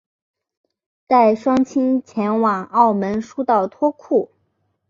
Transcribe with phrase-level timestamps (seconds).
[1.05, 4.31] 带双亲前往澳门输到脱裤